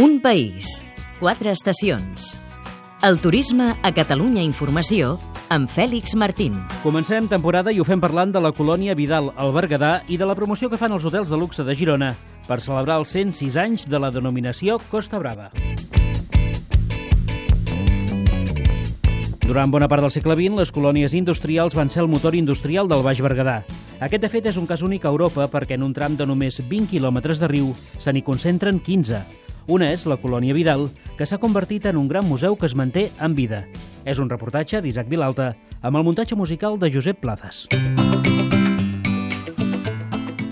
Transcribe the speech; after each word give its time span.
Un 0.00 0.22
país, 0.22 0.86
quatre 1.20 1.50
estacions. 1.52 2.38
El 3.04 3.18
turisme 3.20 3.74
a 3.84 3.90
Catalunya 3.92 4.40
Informació 4.40 5.18
amb 5.52 5.68
Fèlix 5.68 6.14
Martín. 6.16 6.54
Comencem 6.80 7.28
temporada 7.28 7.74
i 7.76 7.80
ho 7.82 7.84
fem 7.84 8.00
parlant 8.00 8.32
de 8.32 8.40
la 8.40 8.54
colònia 8.56 8.96
Vidal 8.96 9.28
al 9.36 9.52
Berguedà 9.52 9.98
i 10.08 10.16
de 10.16 10.24
la 10.24 10.38
promoció 10.38 10.70
que 10.72 10.80
fan 10.80 10.96
els 10.96 11.04
hotels 11.04 11.28
de 11.28 11.36
luxe 11.36 11.60
de 11.68 11.76
Girona 11.76 12.14
per 12.48 12.62
celebrar 12.64 13.02
els 13.02 13.12
106 13.12 13.60
anys 13.60 13.84
de 13.84 14.00
la 14.00 14.08
denominació 14.08 14.78
Costa 14.88 15.20
Brava. 15.20 15.50
Durant 19.44 19.68
bona 19.68 19.92
part 19.92 20.00
del 20.00 20.14
segle 20.16 20.38
XX, 20.40 20.56
les 20.56 20.72
colònies 20.72 21.12
industrials 21.12 21.76
van 21.76 21.92
ser 21.92 22.00
el 22.00 22.08
motor 22.08 22.32
industrial 22.32 22.88
del 22.88 23.04
Baix 23.04 23.20
Berguedà. 23.20 23.60
Aquest, 24.00 24.22
de 24.24 24.32
fet, 24.32 24.48
és 24.48 24.56
un 24.56 24.64
cas 24.64 24.80
únic 24.80 25.04
a 25.04 25.12
Europa 25.12 25.50
perquè 25.52 25.76
en 25.76 25.84
un 25.84 25.92
tram 25.92 26.16
de 26.16 26.24
només 26.24 26.62
20 26.64 26.88
quilòmetres 26.88 27.44
de 27.44 27.52
riu 27.52 27.74
se 27.76 28.08
n'hi 28.08 28.24
concentren 28.24 28.80
15. 28.80 29.51
Una 29.66 29.92
és 29.92 30.06
la 30.10 30.18
colònia 30.18 30.54
Vidal, 30.56 30.88
que 31.18 31.26
s'ha 31.28 31.40
convertit 31.42 31.86
en 31.86 32.00
un 32.00 32.08
gran 32.10 32.26
museu 32.26 32.56
que 32.56 32.66
es 32.66 32.74
manté 32.74 33.10
en 33.20 33.36
vida. 33.38 33.64
És 34.04 34.18
un 34.18 34.30
reportatge 34.30 34.82
d'Isaac 34.82 35.08
Vilalta 35.08 35.52
amb 35.82 35.96
el 35.96 36.06
muntatge 36.06 36.38
musical 36.38 36.78
de 36.78 36.90
Josep 36.90 37.20
Plazas. 37.22 37.66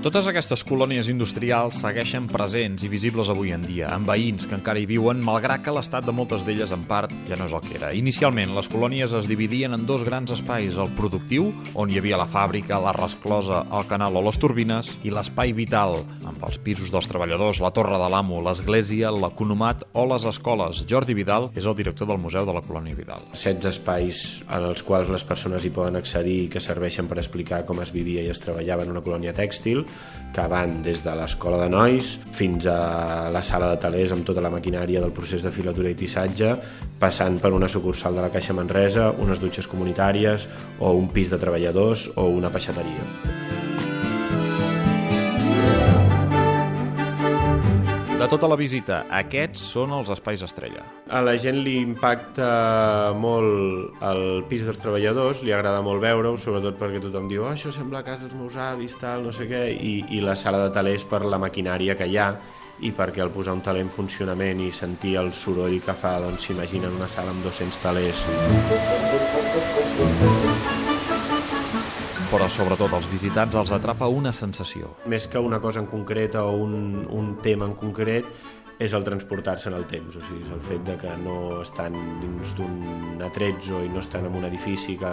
Totes 0.00 0.24
aquestes 0.30 0.62
colònies 0.64 1.10
industrials 1.12 1.82
segueixen 1.82 2.24
presents 2.32 2.80
i 2.86 2.88
visibles 2.88 3.28
avui 3.28 3.50
en 3.52 3.60
dia, 3.68 3.90
amb 3.92 4.08
veïns 4.08 4.46
que 4.48 4.56
encara 4.56 4.80
hi 4.80 4.86
viuen, 4.88 5.18
malgrat 5.20 5.60
que 5.60 5.74
l'estat 5.76 6.06
de 6.08 6.14
moltes 6.16 6.46
d'elles 6.46 6.70
en 6.72 6.86
part 6.88 7.12
ja 7.28 7.36
no 7.36 7.44
és 7.44 7.52
el 7.52 7.60
que 7.66 7.74
era. 7.76 7.90
Inicialment, 7.92 8.54
les 8.56 8.70
colònies 8.72 9.12
es 9.18 9.28
dividien 9.28 9.76
en 9.76 9.84
dos 9.84 10.00
grans 10.08 10.32
espais, 10.32 10.78
el 10.80 10.88
productiu, 10.96 11.50
on 11.76 11.92
hi 11.92 12.00
havia 12.00 12.16
la 12.16 12.24
fàbrica, 12.24 12.78
la 12.80 12.94
resclosa, 12.96 13.58
el 13.76 13.84
canal 13.90 14.16
o 14.16 14.22
les 14.24 14.38
turbines, 14.40 14.88
i 15.04 15.12
l'espai 15.12 15.52
vital, 15.52 15.98
amb 16.24 16.48
els 16.48 16.56
pisos 16.64 16.88
dels 16.88 17.10
treballadors, 17.12 17.60
la 17.60 17.72
torre 17.76 18.00
de 18.00 18.08
l'amo, 18.08 18.40
l'església, 18.40 19.12
l'economat 19.12 19.84
o 19.92 20.06
les 20.08 20.24
escoles. 20.32 20.80
Jordi 20.88 21.18
Vidal 21.20 21.50
és 21.52 21.68
el 21.68 21.76
director 21.76 22.08
del 22.08 22.22
Museu 22.24 22.48
de 22.48 22.56
la 22.56 22.64
Colònia 22.64 22.96
Vidal. 22.96 23.28
16 23.36 23.68
espais 23.74 24.24
en 24.48 24.64
els 24.72 24.80
quals 24.80 25.12
les 25.12 25.28
persones 25.28 25.68
hi 25.68 25.74
poden 25.76 26.00
accedir 26.00 26.40
i 26.46 26.50
que 26.56 26.64
serveixen 26.64 27.04
per 27.04 27.20
explicar 27.20 27.66
com 27.68 27.84
es 27.84 27.92
vivia 27.92 28.24
i 28.24 28.32
es 28.32 28.40
treballava 28.40 28.88
en 28.88 28.96
una 28.96 29.04
colònia 29.04 29.36
tèxtil, 29.36 29.84
que 30.30 30.46
van 30.46 30.78
des 30.82 31.02
de 31.02 31.14
l'escola 31.18 31.58
de 31.58 31.68
nois 31.72 32.12
fins 32.36 32.66
a 32.70 33.30
la 33.34 33.42
sala 33.42 33.72
de 33.72 33.80
talers 33.82 34.14
amb 34.14 34.26
tota 34.26 34.44
la 34.44 34.52
maquinària 34.52 35.02
del 35.02 35.14
procés 35.16 35.42
de 35.42 35.50
filatura 35.50 35.90
i 35.90 35.98
tissatge, 35.98 36.54
passant 37.02 37.40
per 37.42 37.52
una 37.56 37.68
sucursal 37.68 38.14
de 38.14 38.26
la 38.26 38.30
Caixa 38.30 38.54
Manresa, 38.54 39.10
unes 39.18 39.42
dutxes 39.42 39.66
comunitàries 39.70 40.46
o 40.78 40.94
un 40.94 41.10
pis 41.10 41.34
de 41.34 41.40
treballadors 41.42 42.10
o 42.14 42.30
una 42.30 42.52
peixateria. 42.54 43.49
De 48.20 48.26
tota 48.28 48.48
la 48.52 48.56
visita, 48.60 48.98
aquests 49.16 49.62
són 49.72 49.94
els 49.96 50.10
espais 50.12 50.42
estrella. 50.44 50.82
A 51.08 51.22
la 51.24 51.32
gent 51.40 51.62
li 51.64 51.78
impacta 51.80 52.48
molt 53.16 54.02
el 54.04 54.44
pis 54.50 54.66
dels 54.66 54.76
treballadors, 54.82 55.40
li 55.40 55.54
agrada 55.56 55.80
molt 55.80 56.04
veure-ho, 56.04 56.36
sobretot 56.36 56.76
perquè 56.76 57.00
tothom 57.00 57.30
diu 57.32 57.46
oh, 57.46 57.54
això 57.54 57.72
sembla 57.72 58.04
casa 58.04 58.26
dels 58.26 58.36
meus 58.36 58.60
avis, 58.60 58.92
tal, 59.00 59.24
no 59.24 59.32
sé 59.32 59.48
què, 59.48 59.62
i, 59.72 59.94
i 60.18 60.20
la 60.20 60.36
sala 60.36 60.60
de 60.66 60.68
talers 60.76 61.08
per 61.08 61.24
la 61.24 61.40
maquinària 61.40 61.96
que 61.96 62.10
hi 62.12 62.20
ha 62.20 62.34
i 62.84 62.92
perquè 62.92 63.24
al 63.24 63.32
posar 63.32 63.56
un 63.56 63.64
taler 63.64 63.86
en 63.86 63.92
funcionament 63.96 64.60
i 64.66 64.68
sentir 64.68 65.16
el 65.20 65.32
soroll 65.32 65.80
que 65.80 65.96
fa, 65.96 66.18
doncs 66.20 66.44
s'imaginen 66.44 67.00
una 67.00 67.08
sala 67.08 67.32
amb 67.32 67.40
200 67.48 67.80
talers. 67.88 68.20
Però 72.30 72.46
sobretot 72.46 72.92
els 72.94 73.08
visitants 73.10 73.56
els 73.58 73.72
atrapa 73.74 74.06
una 74.06 74.30
sensació. 74.30 74.92
Més 75.10 75.26
que 75.26 75.40
una 75.42 75.58
cosa 75.58 75.80
en 75.82 75.88
concret 75.90 76.36
o 76.38 76.46
un, 76.54 77.02
un 77.10 77.32
tema 77.42 77.66
en 77.66 77.74
concret, 77.74 78.28
és 78.80 78.94
el 78.96 79.04
transportar-se 79.04 79.68
en 79.68 79.76
el 79.76 79.84
temps, 79.90 80.14
o 80.16 80.22
sigui, 80.24 80.40
és 80.46 80.52
el 80.54 80.62
fet 80.64 80.86
de 80.86 80.94
que 81.02 81.10
no 81.20 81.34
estan 81.60 81.98
dins 82.22 82.54
d'un 82.56 83.20
atrezzo 83.26 83.82
i 83.84 83.90
no 83.92 84.00
estan 84.00 84.30
en 84.30 84.38
un 84.40 84.46
edifici 84.48 84.96
que 85.00 85.10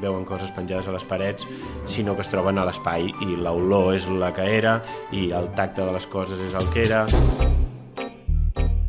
veuen 0.00 0.24
coses 0.24 0.54
penjades 0.56 0.88
a 0.88 0.94
les 0.96 1.04
parets, 1.10 1.44
sinó 1.90 2.16
que 2.16 2.24
es 2.24 2.32
troben 2.32 2.62
a 2.62 2.64
l'espai 2.64 3.10
i 3.26 3.36
l'olor 3.36 3.92
és 3.98 4.08
la 4.08 4.32
que 4.32 4.48
era 4.56 4.78
i 5.12 5.28
el 5.36 5.52
tacte 5.58 5.84
de 5.84 5.92
les 5.92 6.08
coses 6.08 6.40
és 6.40 6.56
el 6.56 6.72
que 6.72 6.86
era. 6.86 7.04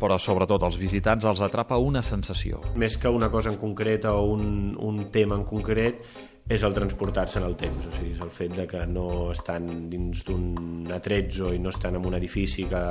Però 0.00 0.18
sobretot 0.20 0.62
els 0.68 0.76
visitants 0.80 1.24
els 1.24 1.42
atrapa 1.44 1.78
una 1.80 2.02
sensació. 2.04 2.60
Més 2.76 2.98
que 3.00 3.08
una 3.08 3.30
cosa 3.32 3.52
en 3.52 3.60
concret 3.60 4.04
o 4.10 4.18
un, 4.34 4.74
un 4.76 5.06
tema 5.12 5.38
en 5.38 5.44
concret, 5.48 6.02
és 6.48 6.62
el 6.62 6.74
transportar-se 6.74 7.40
en 7.40 7.46
el 7.48 7.56
temps, 7.58 7.88
o 7.88 7.92
sigui, 7.96 8.12
és 8.14 8.20
el 8.22 8.30
fet 8.30 8.52
de 8.54 8.66
que 8.70 8.84
no 8.86 9.32
estan 9.32 9.88
dins 9.90 10.22
d'un 10.28 10.92
atrezzo 10.94 11.50
i 11.54 11.58
no 11.58 11.72
estan 11.74 11.98
en 11.98 12.06
un 12.06 12.14
edifici 12.14 12.68
que 12.70 12.82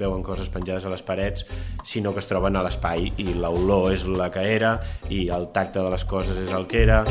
veuen 0.00 0.24
coses 0.26 0.50
penjades 0.50 0.88
a 0.88 0.90
les 0.90 1.04
parets, 1.06 1.46
sinó 1.86 2.12
que 2.12 2.24
es 2.24 2.30
troben 2.30 2.58
a 2.58 2.64
l'espai 2.66 3.12
i 3.22 3.28
l'olor 3.38 3.92
és 3.94 4.06
la 4.08 4.32
que 4.34 4.42
era 4.42 4.80
i 5.14 5.28
el 5.30 5.52
tacte 5.54 5.78
de 5.78 5.92
les 5.94 6.08
coses 6.10 6.42
és 6.42 6.56
el 6.58 6.66
que 6.66 6.82
era. 6.88 7.04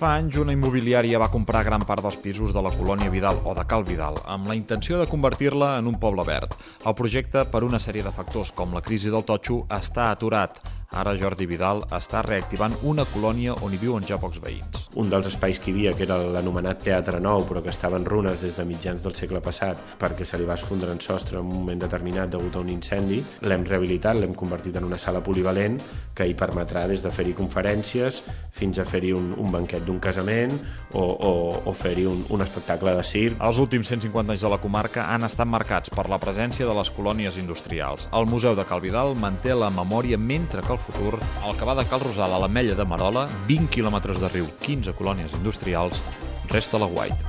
Fa 0.00 0.14
anys 0.16 0.38
una 0.40 0.54
immobiliària 0.56 1.18
va 1.20 1.26
comprar 1.28 1.60
gran 1.66 1.82
part 1.84 2.00
dels 2.00 2.16
pisos 2.22 2.54
de 2.56 2.60
la 2.64 2.70
colònia 2.72 3.12
Vidal 3.12 3.42
o 3.44 3.52
de 3.58 3.66
Cal 3.68 3.84
Vidal 3.84 4.16
amb 4.34 4.48
la 4.48 4.56
intenció 4.56 4.96
de 4.96 5.04
convertir-la 5.10 5.74
en 5.76 5.90
un 5.92 5.98
poble 6.00 6.24
verd. 6.24 6.54
El 6.88 6.96
projecte, 6.96 7.44
per 7.52 7.60
una 7.68 7.82
sèrie 7.84 8.06
de 8.06 8.16
factors 8.16 8.48
com 8.56 8.72
la 8.72 8.80
crisi 8.80 9.12
del 9.12 9.28
totxo, 9.28 9.66
està 9.68 10.08
aturat. 10.14 10.56
Ara 10.90 11.12
Jordi 11.14 11.46
Vidal 11.46 11.84
està 11.94 12.18
reactivant 12.26 12.72
una 12.82 13.04
colònia 13.06 13.52
on 13.62 13.70
hi 13.70 13.78
viuen 13.78 14.02
ja 14.08 14.16
pocs 14.18 14.40
veïns. 14.42 14.88
Un 14.98 15.06
dels 15.12 15.28
espais 15.28 15.60
que 15.62 15.70
hi 15.70 15.74
havia, 15.76 15.92
que 15.94 16.02
era 16.02 16.16
l'anomenat 16.18 16.80
Teatre 16.82 17.20
Nou, 17.22 17.44
però 17.46 17.60
que 17.62 17.70
estava 17.70 17.94
en 18.00 18.06
runes 18.08 18.40
des 18.42 18.56
de 18.58 18.64
mitjans 18.66 19.04
del 19.04 19.14
segle 19.14 19.38
passat 19.40 19.78
perquè 20.00 20.26
se 20.26 20.40
li 20.40 20.48
va 20.48 20.56
esfondre 20.58 20.90
en 20.90 20.98
sostre 20.98 21.38
en 21.38 21.46
un 21.46 21.60
moment 21.60 21.84
determinat 21.84 22.32
degut 22.32 22.58
a 22.58 22.64
un 22.64 22.72
incendi, 22.74 23.20
l'hem 23.46 23.62
rehabilitat, 23.68 24.18
l'hem 24.18 24.34
convertit 24.34 24.80
en 24.80 24.88
una 24.88 24.98
sala 24.98 25.22
polivalent 25.22 25.78
que 26.18 26.26
hi 26.26 26.34
permetrà 26.34 26.88
des 26.90 27.04
de 27.04 27.14
fer-hi 27.14 27.36
conferències 27.38 28.18
fins 28.58 28.82
a 28.82 28.84
fer-hi 28.84 29.14
un, 29.14 29.30
un 29.38 29.54
banquet 29.54 29.86
d'un 29.86 30.02
casament 30.02 30.56
o, 30.90 31.04
o, 31.04 31.32
o 31.70 31.76
fer-hi 31.84 32.08
un, 32.10 32.26
un 32.34 32.42
espectacle 32.42 32.96
de 32.98 33.06
circ. 33.06 33.38
Els 33.38 33.62
últims 33.62 33.94
150 33.94 34.34
anys 34.34 34.42
de 34.42 34.50
la 34.50 34.58
comarca 34.58 35.06
han 35.14 35.22
estat 35.30 35.46
marcats 35.46 35.94
per 35.94 36.08
la 36.10 36.18
presència 36.18 36.66
de 36.66 36.74
les 36.74 36.90
colònies 36.98 37.38
industrials. 37.38 38.10
El 38.10 38.26
Museu 38.26 38.58
de 38.58 38.66
Cal 38.66 38.82
Vidal 38.82 39.14
manté 39.14 39.54
la 39.54 39.70
memòria 39.70 40.18
mentre 40.18 40.66
que 40.66 40.74
el 40.74 40.79
futur, 40.86 41.18
el 41.46 41.56
que 41.56 41.68
va 41.68 41.74
de 41.78 41.84
Cal 41.88 42.02
Rosal 42.02 42.32
a 42.34 42.40
l'Ametlla 42.42 42.76
de 42.78 42.86
Marola, 42.88 43.26
20 43.48 43.70
quilòmetres 43.74 44.20
de 44.22 44.30
riu, 44.32 44.48
15 44.64 44.94
colònies 44.98 45.34
industrials, 45.38 46.02
resta 46.50 46.80
la 46.80 46.88
White. 46.90 47.24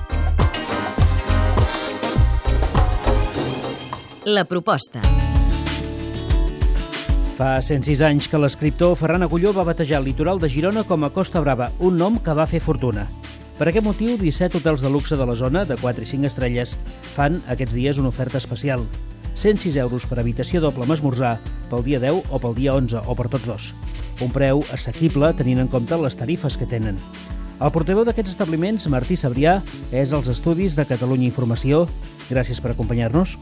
La 4.26 4.46
proposta. 4.46 5.02
Fa 7.38 7.56
106 7.66 8.04
anys 8.06 8.28
que 8.30 8.38
l'escriptor 8.38 8.94
Ferran 9.00 9.26
Agulló 9.26 9.50
va 9.56 9.66
batejar 9.66 9.98
el 9.98 10.06
litoral 10.12 10.38
de 10.38 10.50
Girona 10.52 10.84
com 10.86 11.04
a 11.04 11.10
Costa 11.10 11.42
Brava, 11.42 11.72
un 11.80 11.98
nom 11.98 12.20
que 12.22 12.36
va 12.38 12.46
fer 12.46 12.62
fortuna. 12.62 13.08
Per 13.58 13.68
aquest 13.70 13.86
motiu, 13.86 14.14
17 14.18 14.58
hotels 14.58 14.82
de 14.86 14.90
luxe 14.94 15.18
de 15.18 15.26
la 15.26 15.34
zona, 15.38 15.66
de 15.66 15.78
4 15.78 16.06
i 16.06 16.12
5 16.12 16.30
estrelles, 16.30 16.76
fan 17.16 17.42
aquests 17.50 17.74
dies 17.78 17.98
una 18.02 18.10
oferta 18.14 18.38
especial. 18.38 18.86
106 19.36 19.78
euros 19.82 20.06
per 20.06 20.20
habitació 20.20 20.62
doble 20.62 20.86
amb 20.86 20.96
esmorzar 20.96 21.38
pel 21.72 21.84
dia 21.86 22.00
10 22.04 22.30
o 22.30 22.40
pel 22.40 22.56
dia 22.58 22.76
11 22.76 23.04
o 23.08 23.16
per 23.16 23.30
tots 23.32 23.48
dos. 23.48 23.72
Un 24.22 24.32
preu 24.34 24.62
assequible 24.76 25.32
tenint 25.38 25.64
en 25.64 25.70
compte 25.72 25.98
les 25.98 26.18
tarifes 26.18 26.58
que 26.60 26.70
tenen. 26.70 27.00
El 27.62 27.70
portaveu 27.70 28.06
d'aquests 28.06 28.34
establiments, 28.34 28.88
Martí 28.90 29.16
Sabrià, 29.18 29.60
és 29.94 30.14
als 30.18 30.30
estudis 30.34 30.74
de 30.78 30.86
Catalunya 30.90 31.28
Informació. 31.30 31.84
Gràcies 32.30 32.62
per 32.62 32.72
acompanyar-nos. 32.74 33.36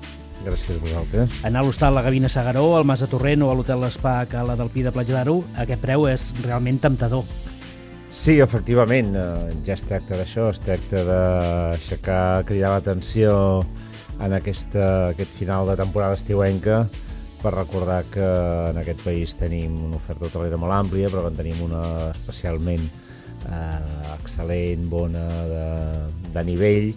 Gràcies 0.43 0.75
a 0.75 0.79
vosaltres. 0.83 1.37
Anar 1.47 1.61
a 1.61 1.67
l'hostal 1.67 1.95
La 1.95 2.03
Gavina 2.03 2.31
Sagaró, 2.31 2.73
al 2.75 2.87
Mas 2.87 3.03
de 3.03 3.07
Torrent 3.11 3.43
o 3.43 3.51
a 3.51 3.55
l'hotel 3.55 3.79
L'Espa 3.83 4.17
Cala 4.31 4.55
del 4.59 4.71
Pi 4.71 4.83
de 4.83 4.91
Platja 4.95 5.17
d'Aro, 5.17 5.39
aquest 5.59 5.83
preu 5.83 6.07
és 6.11 6.29
realment 6.43 6.79
temptador. 6.83 7.23
Sí, 8.11 8.39
efectivament, 8.43 9.13
eh, 9.15 9.51
ja 9.63 9.77
es 9.77 9.85
tracta 9.87 10.17
d'això, 10.19 10.49
es 10.51 10.59
tracta 10.59 11.05
d'aixecar, 11.07 12.43
cridar 12.47 12.73
l'atenció 12.75 13.61
en 14.19 14.35
aquesta, 14.35 15.09
aquest 15.13 15.31
final 15.39 15.69
de 15.69 15.77
temporada 15.79 16.17
estiuenca 16.17 16.83
per 17.39 17.53
recordar 17.55 18.03
que 18.11 18.25
en 18.69 18.79
aquest 18.81 19.03
país 19.05 19.35
tenim 19.39 19.77
una 19.87 19.99
oferta 19.99 20.27
hotelera 20.27 20.59
molt 20.59 20.75
àmplia, 20.75 21.11
però 21.11 21.23
que 21.23 21.31
en 21.31 21.39
tenim 21.39 21.61
una 21.69 21.83
especialment 22.11 22.83
eh, 23.47 24.09
excel·lent, 24.17 24.89
bona, 24.91 25.23
de, 25.47 25.63
de 26.35 26.43
nivell, 26.49 26.91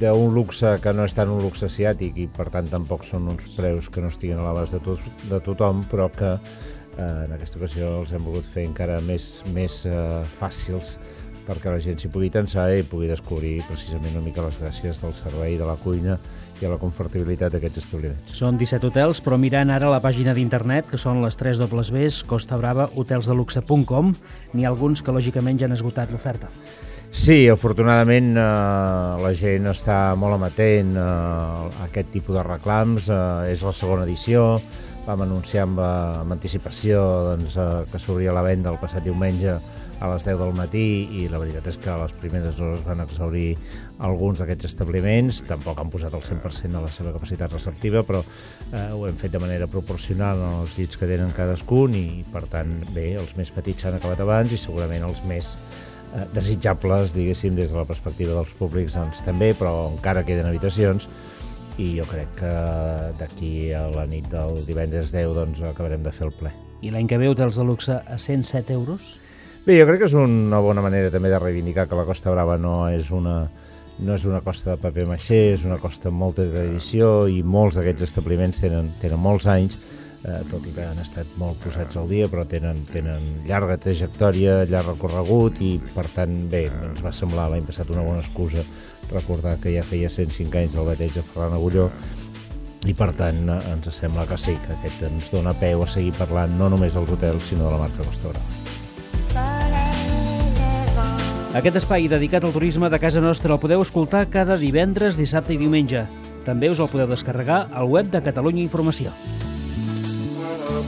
d'un 0.00 0.34
luxe 0.34 0.74
que 0.82 0.92
no 0.94 1.06
és 1.06 1.14
tant 1.16 1.30
un 1.30 1.40
luxe 1.42 1.66
asiàtic 1.70 2.18
i 2.20 2.26
per 2.34 2.50
tant 2.52 2.68
tampoc 2.70 3.06
són 3.06 3.30
uns 3.32 3.46
preus 3.56 3.88
que 3.88 4.02
no 4.02 4.10
estiguin 4.12 4.42
a 4.42 4.44
l'abast 4.44 4.76
de, 4.76 4.82
tot, 4.84 5.24
de 5.30 5.40
tothom, 5.46 5.84
però 5.90 6.10
que 6.12 6.34
eh, 6.34 7.24
en 7.26 7.32
aquesta 7.36 7.62
ocasió 7.62 7.94
els 8.02 8.12
hem 8.12 8.26
volgut 8.26 8.50
fer 8.52 8.66
encara 8.68 9.00
més, 9.06 9.32
més 9.54 9.82
eh, 9.88 10.20
fàcils 10.38 10.98
perquè 11.50 11.72
la 11.74 11.82
gent 11.82 11.98
s'hi 11.98 12.10
pugui 12.12 12.30
tensar 12.30 12.68
i 12.72 12.86
pugui 12.86 13.10
descobrir 13.10 13.58
precisament 13.66 14.14
una 14.14 14.24
mica 14.24 14.44
les 14.46 14.58
gràcies 14.62 15.02
del 15.02 15.16
servei 15.18 15.58
de 15.58 15.66
la 15.66 15.76
cuina 15.80 16.18
i 16.60 16.66
a 16.68 16.70
la 16.70 16.78
confortabilitat 16.78 17.54
d'aquests 17.54 17.80
establiments. 17.82 18.34
Són 18.36 18.58
17 18.60 18.90
hotels, 18.90 19.22
però 19.24 19.38
mirant 19.40 19.72
ara 19.72 19.90
la 19.90 20.02
pàgina 20.04 20.34
d'internet, 20.36 20.90
que 20.92 21.00
són 21.00 21.22
les 21.24 21.38
3 21.40 21.58
dobles 21.62 21.90
Bs, 21.94 22.22
Costa 22.28 22.58
Brava, 22.60 22.86
hotelsdeluxe.com, 22.94 24.12
n'hi 24.54 24.66
ha 24.66 24.70
alguns 24.70 25.02
que 25.02 25.14
lògicament 25.16 25.58
ja 25.58 25.68
han 25.68 25.76
esgotat 25.78 26.12
l'oferta. 26.12 26.52
Sí, 27.10 27.48
afortunadament 27.50 28.36
eh, 28.38 28.42
la 29.18 29.32
gent 29.34 29.66
està 29.66 30.12
molt 30.14 30.36
amatent 30.36 30.92
eh, 30.94 31.02
a 31.02 31.88
aquest 31.88 32.12
tipus 32.14 32.36
de 32.38 32.44
reclams. 32.46 33.08
Eh, 33.10 33.50
és 33.50 33.64
la 33.66 33.74
segona 33.74 34.06
edició. 34.06 34.60
Vam 35.06 35.22
anunciar 35.24 35.64
amb, 35.66 35.80
amb 35.80 36.34
anticipació 36.36 37.02
doncs, 37.30 37.56
eh, 37.56 37.68
que 37.90 38.00
s'obria 38.02 38.34
la 38.36 38.44
venda 38.46 38.72
el 38.72 38.80
passat 38.82 39.04
diumenge 39.06 39.56
a 40.00 40.08
les 40.08 40.24
10 40.24 40.38
del 40.40 40.54
matí 40.56 40.84
i 41.20 41.26
la 41.28 41.38
veritat 41.40 41.66
és 41.68 41.76
que 41.80 41.90
a 41.92 41.98
les 42.00 42.12
primeres 42.16 42.58
hores 42.60 42.80
van 42.86 43.02
exaurir 43.04 43.52
alguns 44.08 44.40
d'aquests 44.40 44.70
establiments. 44.70 45.42
Tampoc 45.48 45.80
han 45.80 45.92
posat 45.92 46.16
el 46.16 46.24
100% 46.24 46.72
de 46.72 46.80
la 46.80 46.92
seva 46.92 47.12
capacitat 47.16 47.52
receptiva, 47.52 48.02
però 48.08 48.22
eh, 48.24 48.88
ho 48.96 49.04
hem 49.08 49.20
fet 49.20 49.36
de 49.36 49.42
manera 49.42 49.68
proporcional 49.68 50.40
als 50.46 50.78
llits 50.78 50.96
que 51.00 51.08
tenen 51.10 51.36
cadascun 51.36 51.96
i, 51.96 52.24
per 52.32 52.46
tant, 52.48 52.72
bé, 52.96 53.12
els 53.20 53.36
més 53.36 53.52
petits 53.52 53.84
s'han 53.84 54.00
acabat 54.00 54.24
abans 54.24 54.56
i 54.56 54.60
segurament 54.60 55.04
els 55.04 55.20
més 55.28 55.52
eh, 56.16 56.24
desitjables, 56.32 57.12
diguéssim, 57.16 57.56
des 57.56 57.68
de 57.72 57.76
la 57.76 57.88
perspectiva 57.88 58.38
dels 58.38 58.56
públics, 58.56 58.96
doncs 58.96 59.20
també, 59.28 59.52
però 59.56 59.90
encara 59.92 60.24
queden 60.24 60.48
habitacions 60.48 61.08
i 61.80 61.94
jo 61.96 62.04
crec 62.10 62.34
que 62.42 62.52
d'aquí 63.16 63.70
a 63.72 63.86
la 63.94 64.04
nit 64.08 64.26
del 64.28 64.58
divendres 64.66 65.14
10 65.14 65.32
doncs 65.36 65.62
acabarem 65.64 66.04
de 66.04 66.12
fer 66.12 66.26
el 66.28 66.34
ple. 66.36 66.52
I 66.84 66.92
l'any 66.92 67.08
que 67.08 67.18
ve 67.20 67.30
hotels 67.30 67.56
de 67.56 67.64
luxe 67.64 67.96
a 67.96 68.18
107 68.18 68.74
euros? 68.76 69.14
Bé, 69.64 69.78
jo 69.78 69.86
crec 69.88 70.02
que 70.02 70.08
és 70.10 70.16
una 70.16 70.60
bona 70.64 70.84
manera 70.84 71.12
també 71.12 71.32
de 71.32 71.40
reivindicar 71.40 71.86
que 71.88 71.96
la 71.96 72.06
Costa 72.08 72.32
Brava 72.32 72.58
no 72.60 72.88
és 72.92 73.10
una, 73.16 73.46
no 74.00 74.16
és 74.16 74.26
una 74.28 74.42
costa 74.44 74.74
de 74.74 74.80
paper 74.80 75.06
maixer, 75.08 75.40
és 75.54 75.64
una 75.68 75.78
costa 75.80 76.08
amb 76.08 76.20
molta 76.20 76.44
tradició 76.48 77.28
i 77.28 77.42
molts 77.42 77.76
d'aquests 77.78 78.08
establiments 78.10 78.60
tenen, 78.60 78.92
tenen 79.00 79.20
molts 79.20 79.48
anys 79.48 79.80
eh, 80.24 80.40
tot 80.50 80.66
i 80.68 80.74
que 80.74 80.84
han 80.84 81.00
estat 81.02 81.28
molt 81.40 81.60
posats 81.64 81.96
al 81.96 82.08
dia, 82.10 82.28
però 82.30 82.44
tenen, 82.48 82.82
tenen 82.92 83.26
llarga 83.48 83.78
trajectòria, 83.80 84.62
llarg 84.70 84.94
recorregut 84.94 85.60
i, 85.64 85.74
per 85.94 86.06
tant, 86.14 86.36
bé, 86.52 86.66
ens 86.90 87.02
va 87.04 87.12
semblar 87.14 87.48
l'any 87.50 87.66
passat 87.68 87.90
una 87.94 88.04
bona 88.06 88.22
excusa 88.24 88.64
recordar 89.10 89.56
que 89.62 89.74
ja 89.74 89.82
feia 89.86 90.10
105 90.10 90.58
anys 90.60 90.76
del 90.76 90.86
bateig 90.86 91.16
de 91.16 91.24
Ferran 91.26 91.56
Agulló 91.56 91.88
i, 92.88 92.94
per 92.96 93.10
tant, 93.16 93.48
ens 93.50 93.90
sembla 93.92 94.24
que 94.28 94.38
sí, 94.40 94.54
que 94.64 94.76
aquest 94.76 95.02
ens 95.10 95.28
dona 95.32 95.52
peu 95.60 95.84
a 95.84 95.90
seguir 95.90 96.14
parlant 96.16 96.56
no 96.58 96.70
només 96.72 96.96
dels 96.96 97.12
hotels, 97.12 97.50
sinó 97.50 97.68
de 97.68 97.74
la 97.74 97.82
marca 97.82 98.06
Costa 98.06 98.32
Brava. 98.32 98.58
Aquest 101.60 101.80
espai 101.80 102.06
dedicat 102.06 102.44
al 102.46 102.54
turisme 102.54 102.88
de 102.88 102.98
casa 103.02 103.20
nostra 103.20 103.56
el 103.56 103.60
podeu 103.60 103.82
escoltar 103.82 104.22
cada 104.30 104.56
divendres, 104.56 105.18
dissabte 105.18 105.56
i 105.56 105.58
diumenge. 105.58 106.06
També 106.46 106.70
us 106.70 106.80
el 106.80 106.88
podeu 106.88 107.10
descarregar 107.10 107.64
al 107.74 107.90
web 107.90 108.08
de 108.14 108.22
Catalunya 108.22 108.62
Informació. 108.62 109.10